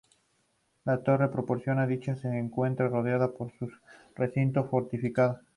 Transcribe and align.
La 0.85 1.03
torre 1.03 1.29
propiamente 1.29 1.93
dicha 1.93 2.15
se 2.15 2.27
encuentra 2.27 2.87
rodeada 2.87 3.31
por 3.33 3.53
un 3.61 3.71
recinto 4.15 4.63
fortificado. 4.67 5.37